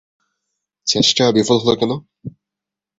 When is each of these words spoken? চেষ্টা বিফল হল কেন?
চেষ্টা 0.87 1.23
বিফল 1.35 1.57
হল 1.63 1.71
কেন? 1.79 1.91